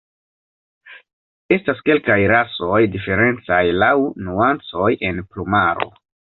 [1.57, 3.95] Estas kelkaj rasoj diferencaj laŭ
[4.31, 5.93] nuancoj en plumaro.